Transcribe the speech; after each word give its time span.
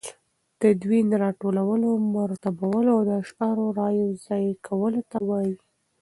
تدوین 0.61 1.07
راټولو، 1.23 1.89
مرتبولو 2.13 2.91
او 2.95 3.01
د 3.07 3.11
اشعارو 3.21 3.65
رايو 3.79 4.07
ځاى 4.25 4.45
کولو 4.67 5.01
ته 5.11 5.17
وايي. 5.29 5.55